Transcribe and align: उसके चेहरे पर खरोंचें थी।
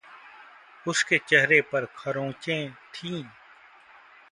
उसके 0.87 1.17
चेहरे 1.17 1.61
पर 1.61 1.85
खरोंचें 1.85 2.73
थी। 2.73 3.23